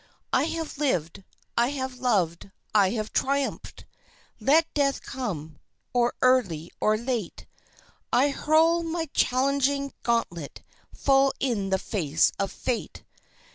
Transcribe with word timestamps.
I 0.33 0.45
have 0.45 0.79
lived, 0.79 1.23
I 1.55 1.67
have 1.67 1.99
loved, 1.99 2.49
I 2.73 2.89
have 2.89 3.13
triumphed! 3.13 3.85
Let 4.39 4.65
Death 4.73 5.03
come, 5.03 5.59
or 5.93 6.15
early 6.23 6.71
or 6.81 6.97
late! 6.97 7.45
I 8.11 8.29
hurl 8.31 8.81
my 8.81 9.09
challenging 9.13 9.93
gauntlet 10.01 10.63
full 10.91 11.35
in 11.39 11.69
the 11.69 11.77
face 11.77 12.31
of 12.39 12.51
Fate! 12.51 13.03